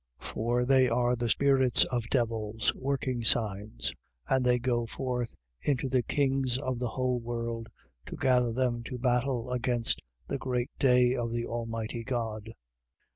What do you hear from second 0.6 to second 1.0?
they